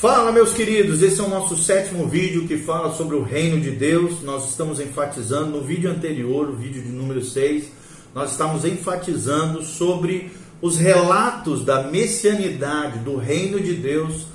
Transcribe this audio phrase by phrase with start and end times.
[0.00, 3.72] Fala, meus queridos, esse é o nosso sétimo vídeo que fala sobre o reino de
[3.72, 4.22] Deus.
[4.22, 7.64] Nós estamos enfatizando no vídeo anterior, o vídeo de número 6,
[8.14, 10.30] nós estamos enfatizando sobre
[10.62, 14.28] os relatos da messianidade do reino de Deus,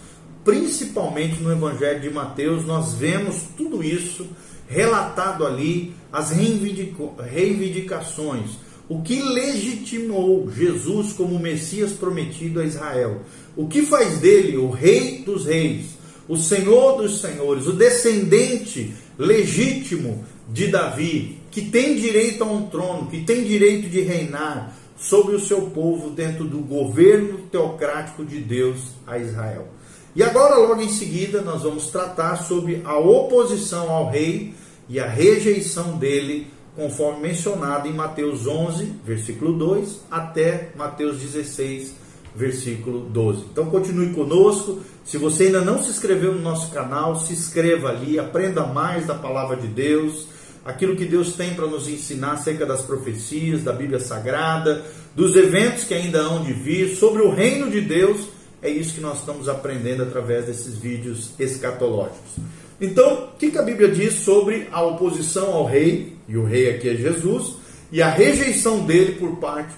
[0.44, 2.66] principalmente no Evangelho de Mateus.
[2.66, 4.28] Nós vemos tudo isso
[4.68, 8.50] relatado ali, as reivindicações,
[8.96, 13.22] o que legitimou Jesus como Messias prometido a Israel
[13.56, 20.26] o que faz dele o rei dos reis, o senhor dos senhores, o descendente legítimo
[20.50, 25.40] de Davi, que tem direito a um trono, que tem direito de reinar sobre o
[25.40, 29.68] seu povo dentro do governo teocrático de Deus a Israel.
[30.16, 34.54] E agora, logo em seguida, nós vamos tratar sobre a oposição ao rei
[34.88, 41.96] e a rejeição dele, conforme mencionado em Mateus 11, versículo 2, até Mateus 16,
[42.36, 43.46] versículo 12.
[43.52, 44.80] Então continue conosco.
[45.06, 49.14] Se você ainda não se inscreveu no nosso canal, se inscreva ali, aprenda mais da
[49.14, 50.28] palavra de Deus,
[50.66, 54.84] aquilo que Deus tem para nos ensinar acerca das profecias, da Bíblia Sagrada,
[55.16, 58.28] dos eventos que ainda hão de vir, sobre o reino de Deus.
[58.62, 62.40] É isso que nós estamos aprendendo através desses vídeos escatológicos.
[62.82, 66.90] Então, o que a Bíblia diz sobre a oposição ao rei, e o rei aqui
[66.90, 67.58] é Jesus,
[67.92, 69.74] e a rejeição dele por parte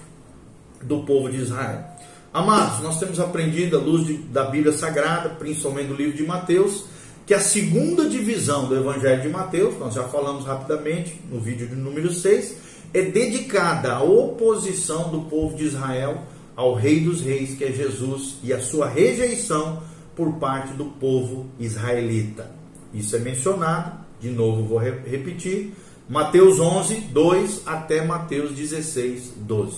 [0.82, 1.84] do povo de Israel?
[2.32, 6.84] Amados, nós temos aprendido à luz de, da Bíblia Sagrada, principalmente do livro de Mateus,
[7.26, 11.74] que a segunda divisão do Evangelho de Mateus, nós já falamos rapidamente no vídeo de
[11.74, 12.56] número 6,
[12.94, 16.22] é dedicada à oposição do povo de Israel
[16.54, 19.82] ao Rei dos Reis, que é Jesus, e a sua rejeição
[20.14, 22.55] por parte do povo israelita.
[22.96, 25.72] Isso é mencionado, de novo vou repetir,
[26.08, 29.76] Mateus 11, 2 até Mateus 16, 12.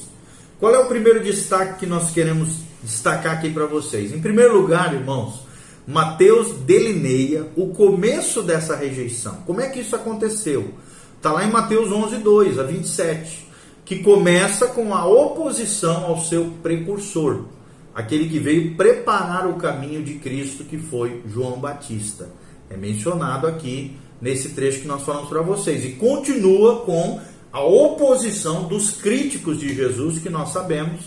[0.60, 4.12] Qual é o primeiro destaque que nós queremos destacar aqui para vocês?
[4.12, 5.46] Em primeiro lugar, irmãos,
[5.86, 9.38] Mateus delineia o começo dessa rejeição.
[9.46, 10.74] Como é que isso aconteceu?
[11.16, 13.48] Está lá em Mateus 11, 2 a 27,
[13.84, 17.46] que começa com a oposição ao seu precursor,
[17.94, 22.28] aquele que veio preparar o caminho de Cristo, que foi João Batista.
[22.70, 25.84] É mencionado aqui nesse trecho que nós falamos para vocês.
[25.84, 27.20] E continua com
[27.52, 31.00] a oposição dos críticos de Jesus, que nós sabemos,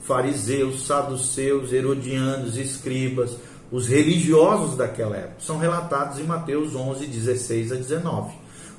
[0.00, 3.36] fariseus, saduceus, herodianos, escribas,
[3.70, 8.34] os religiosos daquela época, são relatados em Mateus 11, 16 a 19.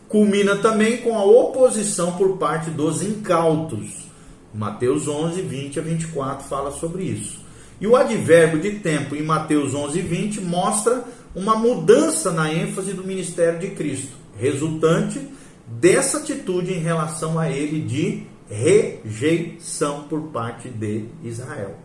[0.07, 4.07] Culmina também com a oposição por parte dos incautos.
[4.53, 7.45] Mateus 11, 20 a 24 fala sobre isso.
[7.79, 11.03] E o advérbio de tempo em Mateus 11, 20 mostra
[11.37, 15.21] uma mudança na ênfase do ministério de Cristo, resultante
[15.67, 21.75] dessa atitude em relação a ele de rejeição por parte de Israel.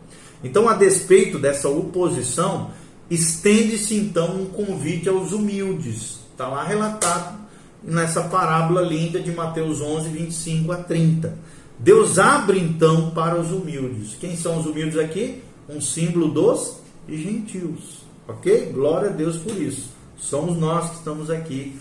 [0.43, 2.71] Então, a despeito dessa oposição,
[3.11, 6.21] estende-se então um convite aos humildes.
[6.31, 7.39] Está lá relatado
[7.83, 11.37] nessa parábola linda de Mateus 11, 25 a 30.
[11.79, 14.17] Deus abre então para os humildes.
[14.19, 15.43] Quem são os humildes aqui?
[15.69, 16.77] Um símbolo dos
[17.07, 18.02] gentios.
[18.29, 18.71] Ok?
[18.73, 19.91] Glória a Deus por isso.
[20.17, 21.77] Somos nós que estamos aqui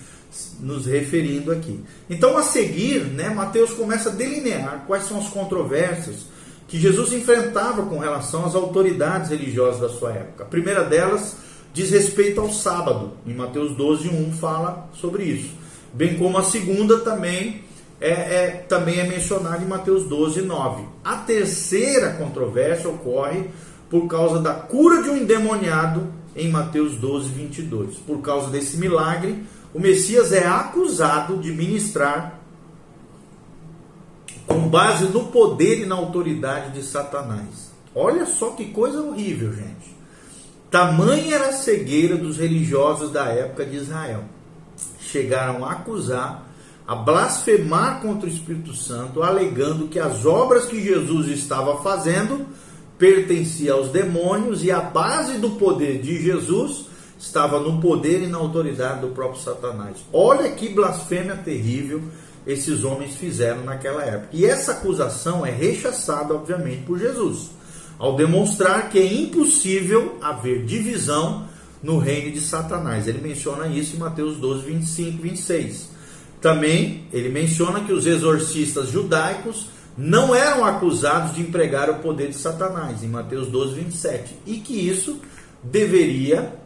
[0.59, 1.79] nos referindo aqui.
[2.09, 6.25] Então, a seguir, né, Mateus começa a delinear quais são as controvérsias
[6.67, 10.45] que Jesus enfrentava com relação às autoridades religiosas da sua época.
[10.45, 11.35] A primeira delas
[11.73, 13.11] diz respeito ao sábado.
[13.27, 15.51] Em Mateus 12, 1 fala sobre isso.
[15.93, 17.65] Bem como a segunda também
[17.99, 20.83] é, é, também é mencionada em Mateus 12, 9.
[21.03, 23.49] A terceira controvérsia ocorre
[23.89, 27.97] por causa da cura de um endemoniado em Mateus 12, 22.
[27.97, 29.43] Por causa desse milagre,
[29.73, 32.39] o Messias é acusado de ministrar
[34.45, 37.71] com base no poder e na autoridade de Satanás.
[37.95, 39.95] Olha só que coisa horrível, gente.
[40.69, 44.23] Tamanha era a cegueira dos religiosos da época de Israel.
[44.99, 46.47] Chegaram a acusar,
[46.87, 52.45] a blasfemar contra o Espírito Santo, alegando que as obras que Jesus estava fazendo
[53.01, 56.85] pertenciam aos demônios e a base do poder de Jesus
[57.17, 59.97] estava no poder e na autoridade do próprio Satanás.
[60.13, 61.99] Olha que blasfêmia terrível
[62.45, 64.29] esses homens fizeram naquela época.
[64.31, 67.49] E essa acusação é rechaçada, obviamente, por Jesus,
[67.97, 71.47] ao demonstrar que é impossível haver divisão
[71.81, 73.07] no reino de Satanás.
[73.07, 75.89] Ele menciona isso em Mateus 12, 25 e 26.
[76.39, 79.67] Também ele menciona que os exorcistas judaicos
[80.01, 84.73] não eram acusados de empregar o poder de Satanás, em Mateus 12, 27, e que
[84.73, 85.21] isso
[85.63, 86.59] deveria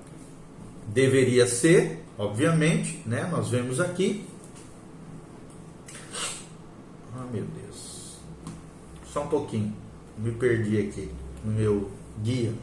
[0.88, 3.28] deveria ser, obviamente, né?
[3.30, 4.26] Nós vemos aqui.
[7.14, 8.18] Ah, meu Deus.
[9.12, 9.76] Só um pouquinho.
[10.18, 11.12] Me perdi aqui
[11.44, 11.92] no meu
[12.24, 12.54] guia.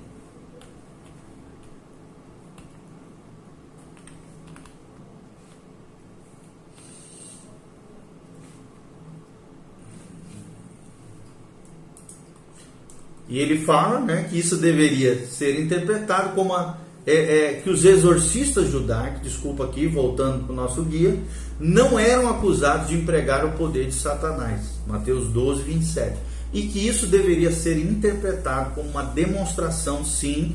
[13.32, 16.76] E ele fala né, que isso deveria ser interpretado como a,
[17.06, 21.18] é, é, que os exorcistas judaicos, desculpa aqui, voltando para o nosso guia,
[21.58, 24.72] não eram acusados de empregar o poder de Satanás.
[24.86, 26.14] Mateus 12, 27.
[26.52, 30.54] E que isso deveria ser interpretado como uma demonstração, sim,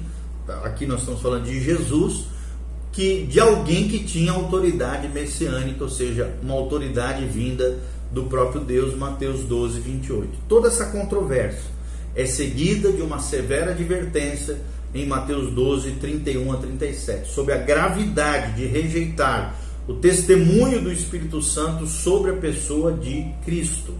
[0.63, 2.25] aqui nós estamos falando de Jesus,
[2.91, 7.79] que de alguém que tinha autoridade messiânica, ou seja, uma autoridade vinda
[8.11, 10.29] do próprio Deus, Mateus 12, 28.
[10.47, 11.75] Toda essa controvérsia
[12.17, 14.57] é seguida de uma severa advertência
[14.91, 19.55] em Mateus 12, 31 a 37, sobre a gravidade de rejeitar
[19.87, 23.93] o testemunho do Espírito Santo sobre a pessoa de Cristo.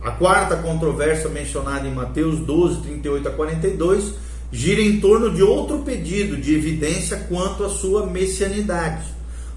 [0.00, 4.14] A quarta controvérsia mencionada em Mateus 12, 38 a 42
[4.52, 9.08] gira em torno de outro pedido de evidência quanto à sua messianidade.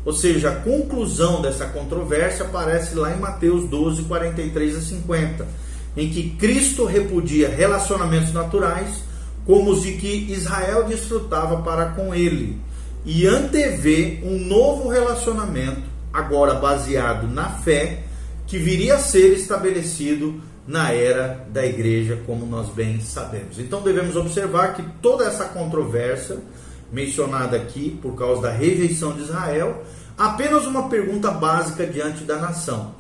[0.04, 5.48] Ou seja, a conclusão dessa controvérsia aparece lá em Mateus 12, 43 a 50,
[5.96, 9.04] em que Cristo repudia relacionamentos naturais
[9.46, 12.56] como os de que Israel desfrutava para com ele,
[13.04, 15.82] e antevê um novo relacionamento,
[16.14, 18.04] agora baseado na fé,
[18.46, 23.58] que viria a ser estabelecido na era da igreja, como nós bem sabemos.
[23.58, 26.38] Então devemos observar que toda essa controvérsia
[26.92, 29.84] mencionada aqui, por causa da rejeição de Israel,
[30.16, 32.94] apenas uma pergunta básica diante da nação: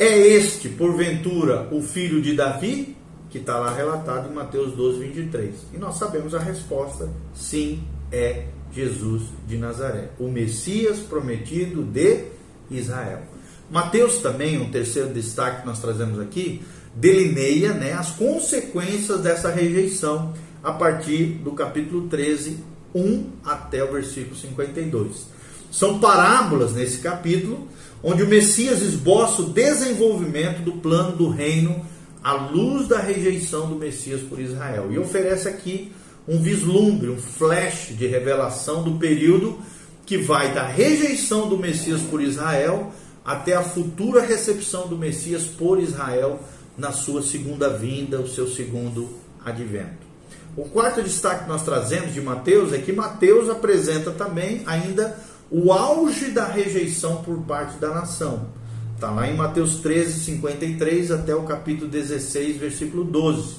[0.00, 2.96] É este, porventura, o filho de Davi?
[3.30, 5.54] que está lá relatado em Mateus 12, 23.
[5.72, 12.24] E nós sabemos a resposta: sim, é Jesus de Nazaré, o Messias prometido de
[12.70, 13.22] Israel.
[13.70, 16.60] Mateus também, um terceiro destaque que nós trazemos aqui,
[16.94, 22.58] delineia né, as consequências dessa rejeição a partir do capítulo 13,
[22.92, 25.39] 1 até o versículo 52.
[25.70, 27.68] São parábolas nesse capítulo,
[28.02, 31.84] onde o Messias esboça o desenvolvimento do plano do reino
[32.22, 34.88] à luz da rejeição do Messias por Israel.
[34.90, 35.92] E oferece aqui
[36.26, 39.58] um vislumbre, um flash de revelação do período
[40.04, 42.92] que vai da rejeição do Messias por Israel
[43.24, 46.40] até a futura recepção do Messias por Israel
[46.76, 49.08] na sua segunda vinda, o seu segundo
[49.44, 50.08] advento.
[50.56, 55.16] O quarto destaque que nós trazemos de Mateus é que Mateus apresenta também ainda
[55.50, 58.48] o auge da rejeição por parte da nação.
[58.94, 63.56] Está lá em Mateus 13, 53 até o capítulo 16, versículo 12.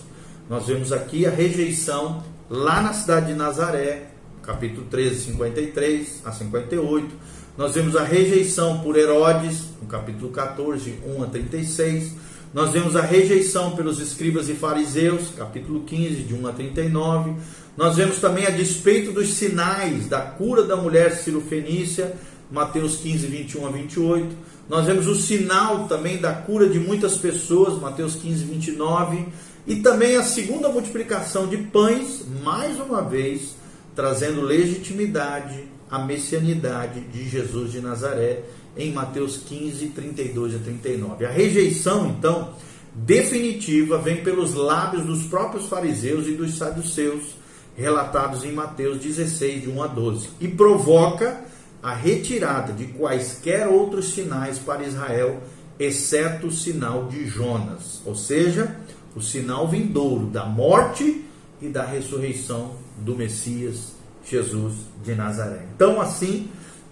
[0.50, 4.12] Nós vemos aqui a rejeição lá na cidade de Nazaré,
[4.42, 7.10] capítulo 13, 53 a 58.
[7.58, 12.14] Nós vemos a rejeição por Herodes, no capítulo 14, 1 a 36.
[12.53, 17.33] Nós vemos a rejeição pelos escribas e fariseus, capítulo 15, de 1 a 39.
[17.77, 22.13] Nós vemos também a despeito dos sinais da cura da mulher cirofenícia,
[22.51, 24.36] Mateus 15, 21 a 28.
[24.68, 29.27] Nós vemos o sinal também da cura de muitas pessoas, Mateus 15, 29.
[29.65, 33.56] E também a segunda multiplicação de pães, mais uma vez,
[33.95, 38.44] trazendo legitimidade à messianidade de Jesus de Nazaré,
[38.76, 41.26] em Mateus 15, 32 a 39.
[41.26, 42.54] A rejeição, então,
[42.94, 47.36] definitiva vem pelos lábios dos próprios fariseus e dos saduceus,
[47.76, 51.42] relatados em Mateus 16, de 1 a 12, e provoca
[51.82, 55.42] a retirada de quaisquer outros sinais para Israel,
[55.80, 58.75] exceto o sinal de Jonas, ou seja,
[59.16, 61.25] o sinal vindouro da morte
[61.62, 65.66] e da ressurreição do Messias Jesus de Nazaré.
[65.75, 66.50] Então, assim,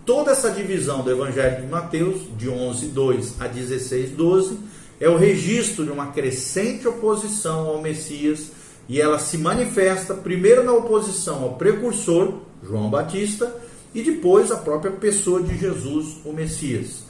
[0.09, 4.57] toda essa divisão do Evangelho de Mateus, de 11, 2 a 16, 12,
[4.99, 8.47] é o registro de uma crescente oposição ao Messias
[8.87, 13.55] e ela se manifesta primeiro na oposição ao precursor, João Batista,
[13.93, 17.03] e depois a própria pessoa de Jesus, o Messias.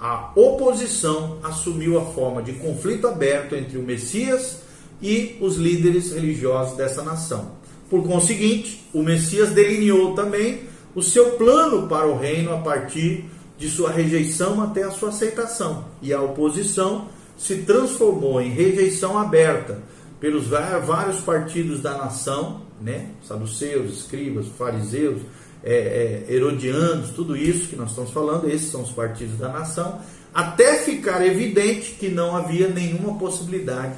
[0.00, 4.60] A oposição assumiu a forma de conflito aberto entre o Messias
[5.02, 7.50] e os líderes religiosos dessa nação.
[7.90, 13.26] Por conseguinte, o Messias delineou também o seu plano para o reino a partir
[13.58, 15.84] de sua rejeição até a sua aceitação.
[16.00, 19.78] E a oposição se transformou em rejeição aberta
[20.18, 23.10] pelos vários partidos da nação, né?
[23.22, 25.20] saduceus, escribas, fariseus,
[25.62, 30.00] é, é, herodianos, tudo isso que nós estamos falando, esses são os partidos da nação,
[30.32, 33.96] até ficar evidente que não havia nenhuma possibilidade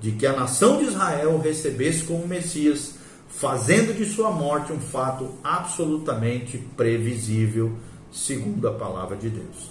[0.00, 2.94] de que a nação de Israel recebesse como Messias,
[3.30, 7.72] fazendo de sua morte um fato absolutamente previsível,
[8.12, 9.70] segundo a palavra de Deus.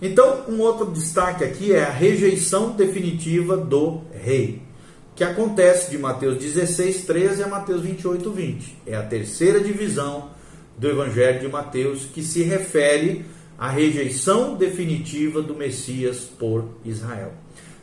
[0.00, 4.60] Então, um outro destaque aqui é a rejeição definitiva do rei,
[5.14, 8.76] que acontece de Mateus 16, 13 a Mateus 28, 20.
[8.86, 10.30] É a terceira divisão
[10.76, 13.24] do Evangelho de Mateus, que se refere
[13.58, 17.32] à rejeição definitiva do Messias por Israel.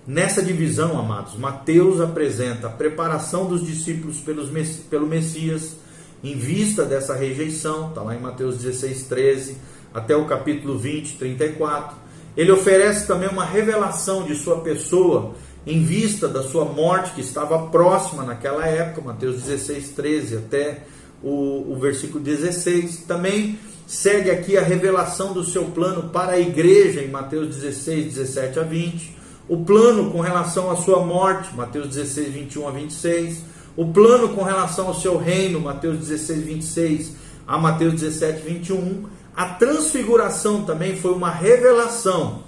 [0.05, 4.49] Nessa divisão, amados, Mateus apresenta a preparação dos discípulos pelos,
[4.89, 5.77] pelo Messias
[6.21, 9.57] em vista dessa rejeição, está lá em Mateus 16, 13,
[9.93, 11.95] até o capítulo 20, 34.
[12.35, 17.67] Ele oferece também uma revelação de sua pessoa em vista da sua morte que estava
[17.67, 20.83] próxima naquela época, Mateus 16, 13 até
[21.21, 23.03] o, o versículo 16.
[23.07, 23.57] Também
[23.87, 28.63] segue aqui a revelação do seu plano para a igreja em Mateus 16, 17 a
[28.63, 29.22] 20.
[29.53, 33.43] O plano com relação à sua morte, Mateus 16, 21 a 26.
[33.77, 37.11] O plano com relação ao seu reino, Mateus 16, 26
[37.45, 39.03] a Mateus 17, 21.
[39.35, 42.45] A transfiguração também foi uma revelação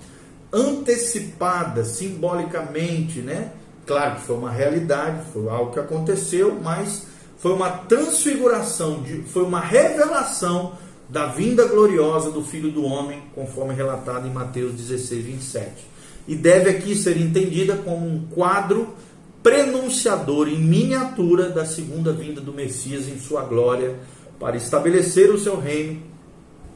[0.52, 3.52] antecipada simbolicamente, né?
[3.86, 7.06] Claro que foi uma realidade, foi algo que aconteceu, mas
[7.38, 10.74] foi uma transfiguração, foi uma revelação
[11.08, 15.95] da vinda gloriosa do Filho do Homem, conforme relatado em Mateus 16, 27.
[16.28, 18.96] E deve aqui ser entendida como um quadro
[19.44, 23.96] prenunciador em miniatura da segunda vinda do Messias em sua glória,
[24.40, 26.02] para estabelecer o seu reino,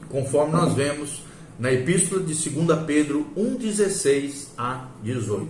[0.08, 1.22] conforme nós vemos
[1.58, 5.48] na epístola de 2 Pedro 1,16 a 18.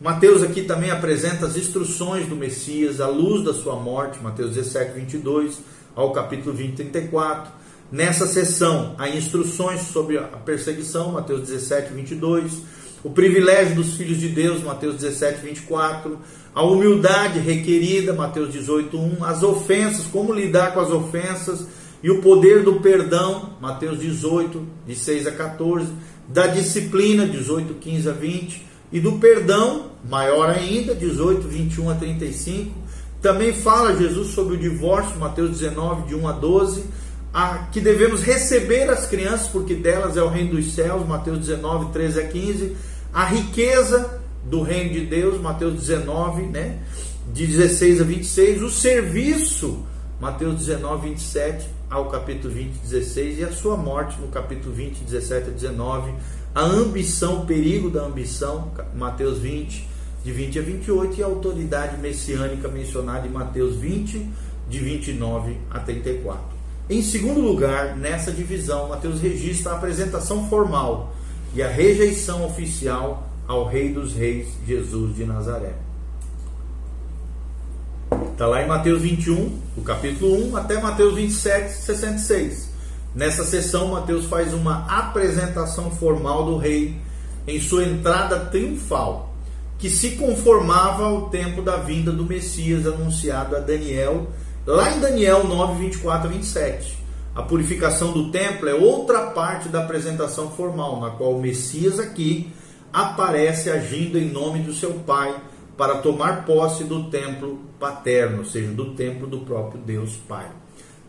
[0.00, 4.92] Mateus aqui também apresenta as instruções do Messias à luz da sua morte, Mateus 17,
[4.92, 5.58] 22
[5.94, 7.52] ao capítulo 20, 34.
[7.90, 12.62] Nessa sessão, há instruções sobre a perseguição, Mateus 17, 22.
[13.04, 16.18] O privilégio dos filhos de Deus, Mateus 17, 24.
[16.54, 19.24] A humildade requerida, Mateus 18, 1.
[19.24, 21.66] As ofensas, como lidar com as ofensas.
[22.00, 25.88] E o poder do perdão, Mateus 18, de 6 a 14.
[26.28, 28.66] Da disciplina, 18, 15 a 20.
[28.92, 32.72] E do perdão, maior ainda, 18, 21 a 35.
[33.20, 36.84] Também fala Jesus sobre o divórcio, Mateus 19, de 1 a 12.
[37.34, 41.90] A, que devemos receber as crianças, porque delas é o reino dos céus, Mateus 19,
[41.90, 46.78] 13 a 15 a riqueza do reino de Deus, Mateus 19, né?
[47.32, 49.84] De 16 a 26, o serviço,
[50.20, 55.50] Mateus 19, 27 ao capítulo 20, 16, e a sua morte no capítulo 20, 17
[55.50, 56.12] a 19,
[56.54, 59.88] a ambição, o perigo da ambição, Mateus 20,
[60.24, 64.26] de 20 a 28, e a autoridade messiânica mencionada em Mateus 20,
[64.68, 66.42] de 29 a 34.
[66.88, 71.14] Em segundo lugar, nessa divisão, Mateus registra a apresentação formal
[71.54, 75.74] e a rejeição oficial ao Rei dos Reis, Jesus de Nazaré.
[78.32, 82.70] Está lá em Mateus 21, do capítulo 1 até Mateus 27, 66.
[83.14, 86.96] Nessa sessão, Mateus faz uma apresentação formal do rei
[87.46, 89.34] em sua entrada triunfal,
[89.78, 94.28] que se conformava ao tempo da vinda do Messias anunciado a Daniel,
[94.66, 96.98] lá em Daniel 9, 24 a 27.
[97.34, 102.52] A purificação do templo é outra parte da apresentação formal, na qual o Messias aqui
[102.92, 105.34] aparece agindo em nome do seu Pai
[105.74, 110.46] para tomar posse do templo paterno, ou seja, do templo do próprio Deus Pai.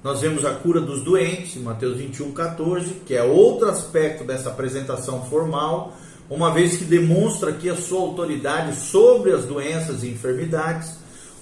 [0.02, 4.50] Nós vemos a cura dos doentes, em Mateus 21, 14, que é outro aspecto dessa
[4.50, 5.94] apresentação formal,
[6.30, 10.98] uma vez que demonstra aqui a sua autoridade sobre as doenças e enfermidades.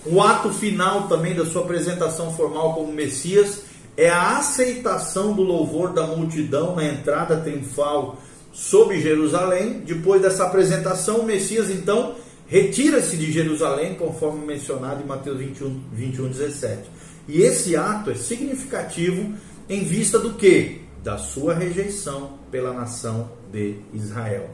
[0.07, 5.93] O ato final também da sua apresentação formal como Messias é a aceitação do louvor
[5.93, 8.17] da multidão na entrada triunfal
[8.51, 9.81] sobre Jerusalém.
[9.85, 12.15] Depois dessa apresentação, o Messias então
[12.47, 16.81] retira-se de Jerusalém, conforme mencionado em Mateus 21, 21, 17.
[17.27, 19.33] E esse ato é significativo
[19.69, 20.81] em vista do que?
[21.03, 24.49] Da sua rejeição pela nação de Israel.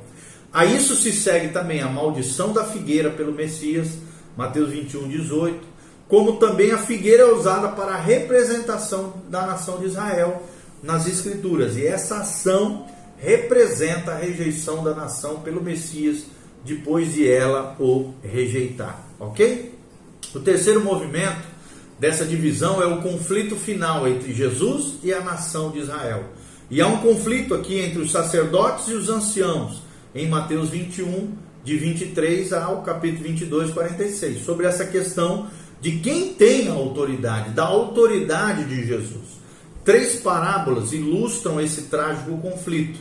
[0.53, 3.89] A isso se segue também a maldição da figueira pelo Messias,
[4.35, 5.76] Mateus 21, 18
[6.07, 10.43] como também a figueira é usada para a representação da nação de Israel
[10.81, 11.75] nas Escrituras.
[11.75, 12.87] E essa ação
[13.17, 16.23] representa a rejeição da nação pelo Messias
[16.63, 19.03] depois de ela o rejeitar.
[19.19, 19.73] Ok?
[20.33, 21.41] O terceiro movimento
[21.99, 26.25] dessa divisão é o conflito final entre Jesus e a nação de Israel.
[26.69, 29.81] E há um conflito aqui entre os sacerdotes e os anciãos,
[30.13, 31.31] em Mateus 21,
[31.63, 35.47] de 23 ao capítulo 22, 46, sobre essa questão
[35.79, 39.37] de quem tem a autoridade, da autoridade de Jesus.
[39.83, 42.99] Três parábolas ilustram esse trágico conflito.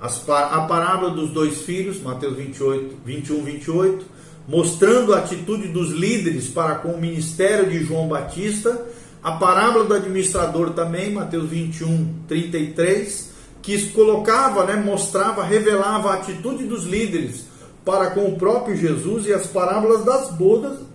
[0.00, 4.04] a parábola dos dois filhos, Mateus 28, 21, 28,
[4.48, 8.84] mostrando a atitude dos líderes para com o ministério de João Batista.
[9.22, 16.64] A parábola do administrador também, Mateus 21, 33, que colocava, né, mostrava, revelava a atitude
[16.64, 17.44] dos líderes
[17.84, 20.91] para com o próprio Jesus e as parábolas das bodas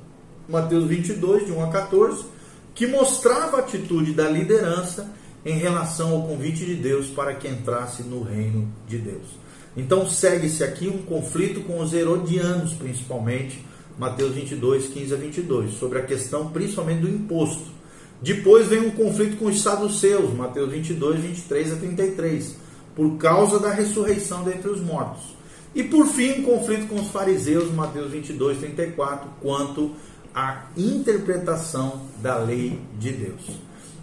[0.48, 2.26] Mateus 22, de 1 a 14,
[2.74, 5.12] que mostrava a atitude da liderança
[5.46, 9.28] em relação ao convite de Deus para que entrasse no reino de Deus.
[9.76, 13.64] Então segue-se aqui um conflito com os herodianos, principalmente,
[13.98, 17.78] Mateus 22, 15 a 22, sobre a questão principalmente do imposto.
[18.22, 22.56] Depois vem um conflito com os saduceus, Mateus 22, 23 a 33,
[22.96, 25.38] por causa da ressurreição dentre os mortos.
[25.76, 29.92] E por fim, um conflito com os fariseus, Mateus 22, 34, quanto
[30.38, 33.42] à interpretação da lei de Deus.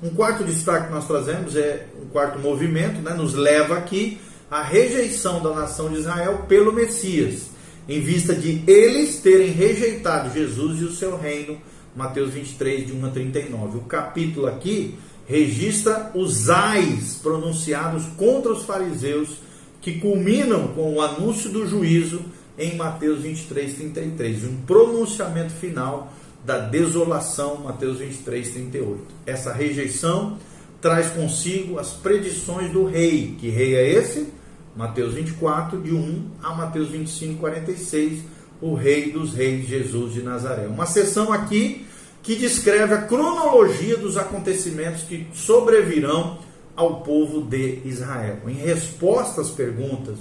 [0.03, 4.19] Um quarto destaque que nós trazemos é um quarto movimento, né, nos leva aqui
[4.51, 7.51] à rejeição da nação de Israel pelo Messias,
[7.89, 11.57] em vista de eles terem rejeitado Jesus e o seu reino,
[11.95, 13.79] Mateus 23, de 1 a 39.
[13.79, 14.99] O capítulo aqui
[15.29, 19.37] registra os ais pronunciados contra os fariseus,
[19.81, 22.23] que culminam com o anúncio do juízo
[22.59, 24.45] em Mateus 23, 33.
[24.45, 26.13] Um pronunciamento final
[26.45, 29.03] da desolação, Mateus 23, 38.
[29.27, 30.39] Essa rejeição
[30.81, 33.37] traz consigo as predições do rei.
[33.41, 34.29] Que rei é esse?
[34.77, 38.21] Mateus 24, de 1 a Mateus 25, 46,
[38.61, 40.67] o rei dos reis, Jesus de Nazaré.
[40.67, 41.87] Uma sessão aqui
[42.23, 46.39] que descreve a cronologia dos acontecimentos que sobrevirão
[46.75, 48.39] ao povo de Israel.
[48.47, 50.19] Em resposta às perguntas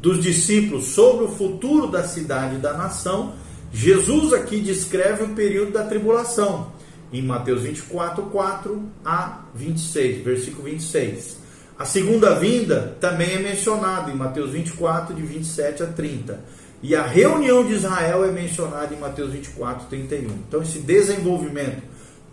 [0.00, 3.32] dos discípulos sobre o futuro da cidade e da nação,
[3.72, 6.72] Jesus aqui descreve o período da tribulação,
[7.12, 11.38] em Mateus 24, 4 a 26, versículo 26.
[11.78, 16.40] A segunda vinda também é mencionada em Mateus 24, de 27 a 30.
[16.82, 20.30] E a reunião de Israel é mencionada em Mateus 24, 31.
[20.48, 21.82] Então, esse desenvolvimento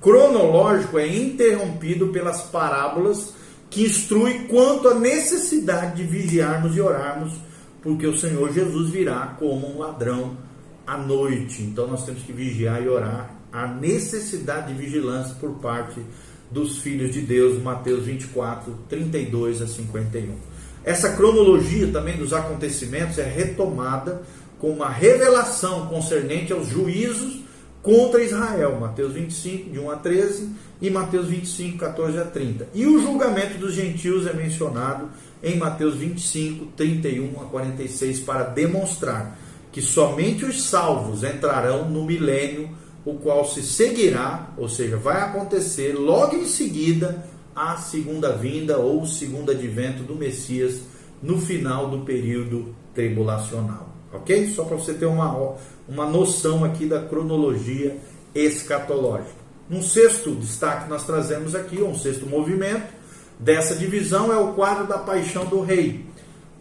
[0.02, 3.34] cronológico é interrompido pelas parábolas
[3.70, 7.34] que instrui quanto à necessidade de vigiarmos e orarmos,
[7.82, 10.38] porque o Senhor Jesus virá como um ladrão
[10.86, 11.62] à noite.
[11.62, 16.02] Então nós temos que vigiar e orar a necessidade de vigilância por parte
[16.50, 20.36] dos filhos de Deus, Mateus 24, 32 a 51.
[20.84, 24.22] Essa cronologia também dos acontecimentos é retomada
[24.60, 27.42] com uma revelação concernente aos juízos
[27.82, 30.50] contra Israel, Mateus 25, de 1 a 13,
[30.82, 32.70] e Mateus 25, 14 a 30.
[32.74, 35.10] E o julgamento dos gentios é mencionado
[35.44, 39.38] em Mateus 25, 31 a 46, para demonstrar
[39.74, 42.70] que somente os salvos entrarão no milênio,
[43.04, 49.06] o qual se seguirá, ou seja, vai acontecer logo em seguida a segunda vinda ou
[49.06, 50.82] segundo advento do Messias
[51.22, 53.90] no final do período tribulacional.
[54.14, 54.54] Ok?
[54.54, 55.56] Só para você ter uma,
[55.90, 57.98] uma noção aqui da cronologia
[58.34, 59.44] escatológica.
[59.72, 62.94] Um sexto destaque que nós trazemos aqui, um sexto movimento
[63.40, 66.13] dessa divisão é o quadro da paixão do rei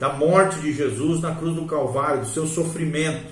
[0.02, 3.24] da morte de Jesus na cruz do Calvário, do seu sofrimento.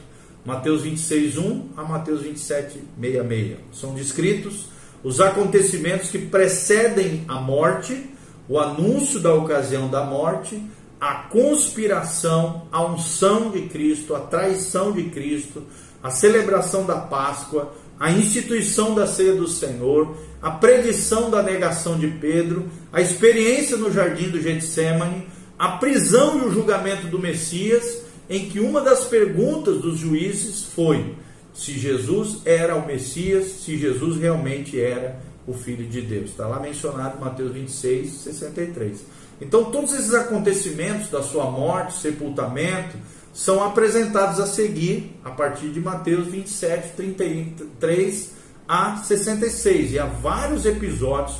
[0.44, 3.56] Mateus 26, 1 a Mateus 27, 66.
[3.72, 4.66] São descritos
[5.02, 8.08] os acontecimentos que precedem a morte,
[8.48, 10.62] o anúncio da ocasião da morte,
[11.00, 15.64] a conspiração, a unção de Cristo, a traição de Cristo,
[16.00, 22.06] a celebração da Páscoa, a instituição da ceia do Senhor, a predição da negação de
[22.06, 25.26] Pedro, a experiência no jardim do Getsemane,
[25.60, 31.14] a prisão e o julgamento do Messias, em que uma das perguntas dos juízes foi
[31.52, 36.30] se Jesus era o Messias, se Jesus realmente era o Filho de Deus.
[36.30, 39.04] Está lá mencionado Mateus 26, 63.
[39.38, 42.96] Então, todos esses acontecimentos da sua morte, sepultamento,
[43.34, 48.30] são apresentados a seguir a partir de Mateus 27, 33
[48.66, 49.92] a 66.
[49.92, 51.36] E há vários episódios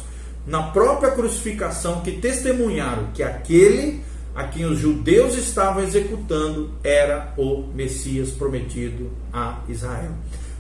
[0.46, 7.64] na própria crucificação que testemunharam que aquele a quem os judeus estavam executando era o
[7.74, 10.12] Messias prometido a Israel.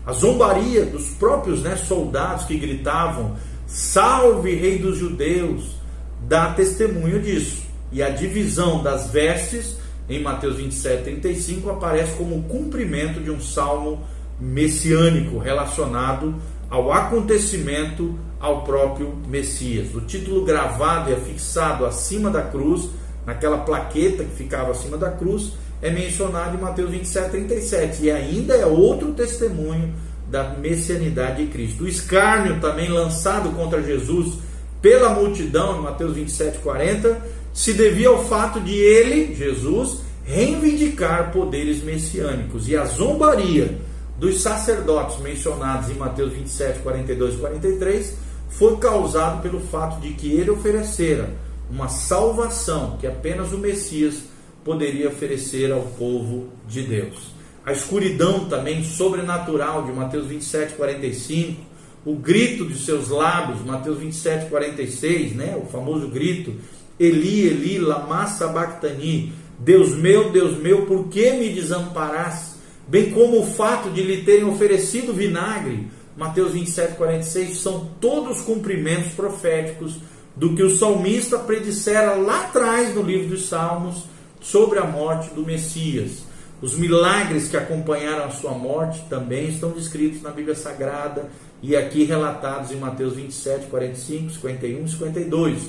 [0.04, 5.80] A zombaria dos próprios né, soldados que gritavam: Salve, Rei dos Judeus!
[6.26, 7.62] dá testemunho disso.
[7.92, 9.76] E a divisão das vestes,
[10.08, 14.04] em Mateus 27, 35, aparece como o cumprimento de um salmo
[14.38, 16.34] messiânico relacionado
[16.68, 19.94] ao acontecimento ao próprio Messias.
[19.94, 22.88] O título gravado e afixado acima da cruz
[23.26, 25.52] naquela plaqueta que ficava acima da cruz,
[25.82, 28.04] é mencionado em Mateus 27, 37.
[28.04, 29.92] E ainda é outro testemunho
[30.28, 31.84] da messianidade de Cristo.
[31.84, 34.38] O escárnio também lançado contra Jesus
[34.80, 37.20] pela multidão, em Mateus 27, 40,
[37.52, 42.68] se devia ao fato de ele, Jesus, reivindicar poderes messiânicos.
[42.68, 43.78] E a zombaria
[44.18, 48.14] dos sacerdotes mencionados em Mateus 27, 42 e 43
[48.48, 51.30] foi causado pelo fato de que ele oferecera
[51.70, 54.24] uma salvação que apenas o Messias
[54.64, 57.32] poderia oferecer ao povo de Deus.
[57.64, 61.62] A escuridão também sobrenatural de Mateus 27, 45,
[62.04, 65.56] o grito de seus lábios, Mateus 27, 46, né?
[65.62, 66.54] o famoso grito,
[66.98, 72.58] Eli, Eli, lama sabachthani, Deus meu, Deus meu, por que me desamparaste?
[72.88, 79.12] Bem como o fato de lhe terem oferecido vinagre, Mateus 27, 46, são todos cumprimentos
[79.12, 79.96] proféticos
[80.36, 84.04] do que o salmista predissera lá atrás no livro dos Salmos
[84.40, 86.24] sobre a morte do Messias.
[86.62, 91.30] Os milagres que acompanharam a sua morte também estão descritos na Bíblia Sagrada
[91.62, 95.62] e aqui relatados em Mateus 27, 45, 51 e 52.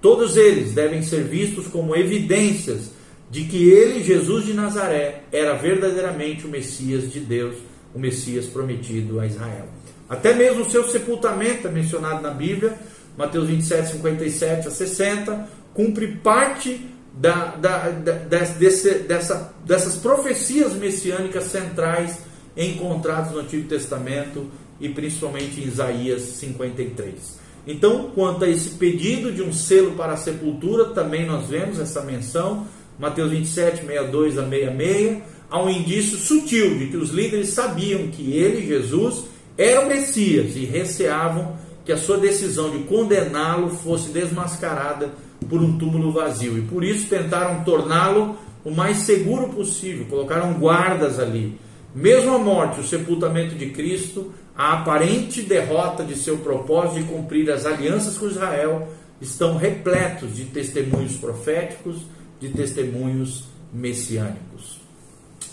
[0.00, 2.90] Todos eles devem ser vistos como evidências
[3.30, 7.56] de que ele, Jesus de Nazaré, era verdadeiramente o Messias de Deus,
[7.94, 9.66] o Messias prometido a Israel.
[10.08, 12.78] Até mesmo o seu sepultamento é mencionado na Bíblia,
[13.16, 16.80] Mateus 27, 57 a 60, cumpre parte
[17.14, 22.18] da, da, da, desse, dessa, dessas profecias messiânicas centrais
[22.56, 24.46] encontradas no Antigo Testamento
[24.80, 27.46] e principalmente em Isaías 53.
[27.66, 32.02] Então, quanto a esse pedido de um selo para a sepultura, também nós vemos essa
[32.02, 32.66] menção,
[32.98, 38.32] Mateus 27, 62 a 66, há um indício sutil de que os líderes sabiam que
[38.32, 39.24] ele, Jesus,
[39.58, 45.12] era o Messias e receavam que a sua decisão de condená-lo fosse desmascarada
[45.48, 46.58] por um túmulo vazio.
[46.58, 51.56] E por isso tentaram torná-lo o mais seguro possível, colocaram guardas ali.
[51.94, 57.48] Mesmo a morte, o sepultamento de Cristo, a aparente derrota de seu propósito de cumprir
[57.50, 58.88] as alianças com Israel,
[59.20, 61.98] estão repletos de testemunhos proféticos,
[62.40, 64.80] de testemunhos messiânicos.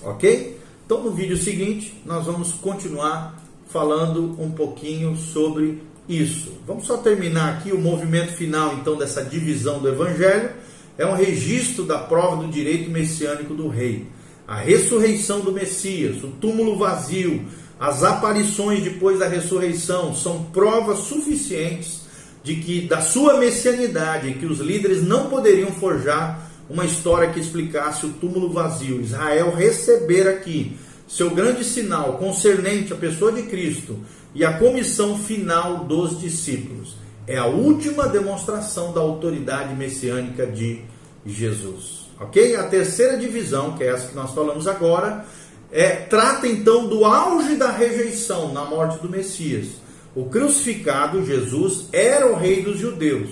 [0.02, 0.60] Ok?
[0.86, 6.51] Então, no vídeo seguinte, nós vamos continuar falando um pouquinho sobre isso.
[6.67, 10.49] Vamos só terminar aqui o movimento final então dessa divisão do evangelho.
[10.97, 14.07] É um registro da prova do direito messiânico do rei.
[14.47, 17.45] A ressurreição do Messias, o túmulo vazio,
[17.79, 22.01] as aparições depois da ressurreição são provas suficientes
[22.43, 28.05] de que da sua messianidade, que os líderes não poderiam forjar uma história que explicasse
[28.05, 29.01] o túmulo vazio.
[29.01, 33.99] Israel receber aqui seu grande sinal concernente à pessoa de Cristo
[34.34, 36.96] e a comissão final dos discípulos.
[37.26, 40.82] É a última demonstração da autoridade messiânica de
[41.26, 42.10] Jesus.
[42.19, 42.56] Ok?
[42.56, 45.26] A terceira divisão, que é essa que nós falamos agora,
[45.72, 49.67] é, trata então do auge da rejeição na morte do Messias.
[50.15, 53.30] O crucificado, Jesus, era o rei dos judeus.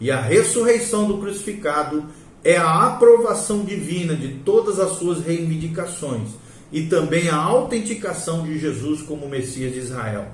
[0.00, 2.04] E a ressurreição do crucificado
[2.44, 6.30] é a aprovação divina de todas as suas reivindicações
[6.72, 10.28] e também a autenticação de Jesus como Messias de Israel.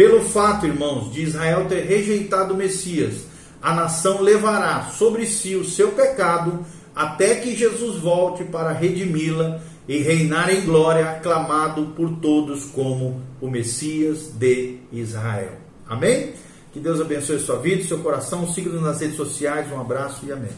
[0.00, 3.26] Pelo fato, irmãos, de Israel ter rejeitado o Messias,
[3.60, 6.64] a nação levará sobre si o seu pecado
[6.96, 13.50] até que Jesus volte para redimi-la e reinar em glória, aclamado por todos como o
[13.50, 15.58] Messias de Israel.
[15.86, 16.32] Amém?
[16.72, 18.50] Que Deus abençoe sua vida, seu coração.
[18.50, 19.70] Siga-nos nas redes sociais.
[19.70, 20.52] Um abraço e amém.